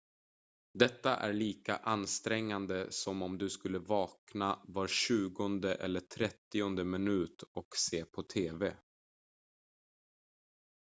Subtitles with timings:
[0.73, 7.67] detta är lika ansträngande som om du skulle vakna var tjugonde eller trettionde minut och
[7.75, 8.77] se på tv